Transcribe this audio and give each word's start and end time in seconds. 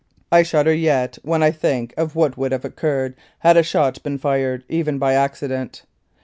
I 0.31 0.41
shudder 0.41 0.73
yet 0.73 1.19
when 1.21 1.43
I 1.43 1.51
think 1.51 1.93
of 1.95 2.15
what 2.15 2.35
would 2.35 2.51
have 2.53 2.65
occurred 2.65 3.13
had 3.37 3.55
a 3.55 3.61
shot 3.61 4.01
been 4.01 4.17
fired 4.17 4.63
even 4.67 4.97
by 4.97 5.13
accident. 5.13 5.83